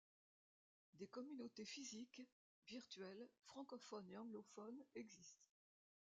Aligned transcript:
Des 0.95 1.05
communautés 1.05 1.63
physiques, 1.63 2.23
virtuelles, 2.65 3.29
francophones 3.45 4.09
et 4.09 4.17
anglophones 4.17 4.83
existent. 4.95 5.45